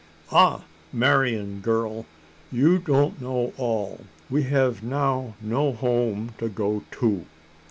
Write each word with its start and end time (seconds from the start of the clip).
"Ah, 0.31 0.63
Marian, 0.91 1.59
gurl, 1.61 2.07
you 2.51 2.79
don't 2.79 3.21
know 3.21 3.53
all 3.55 4.01
we 4.31 4.41
hev 4.41 4.81
now 4.81 5.35
no 5.39 5.73
home 5.73 6.33
to 6.39 6.49
go 6.49 6.83
to!" 6.89 7.27